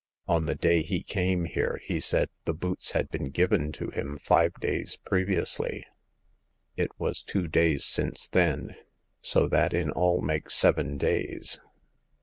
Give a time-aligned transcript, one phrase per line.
[0.27, 4.17] On the day he came here, he said the boots had been given to him
[4.17, 5.85] five days previ ously.
[6.75, 8.73] It is two days since then,
[9.21, 10.25] so that in all 2o8 Hagar of the Pawn Shop.
[10.25, 11.61] makes seven days.